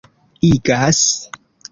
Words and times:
igas 0.51 1.03